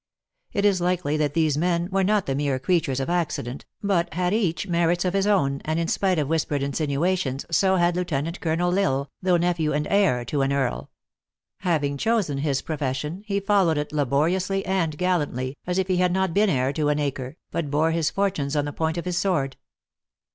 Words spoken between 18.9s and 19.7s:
of his sword.